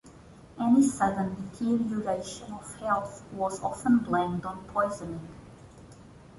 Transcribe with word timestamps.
Any 0.59 0.81
sudden 0.81 1.35
deterioration 1.51 2.51
of 2.53 2.75
health 2.77 3.21
was 3.33 3.61
often 3.61 3.99
blamed 3.99 4.45
on 4.45 4.63
poisoning. 4.65 5.27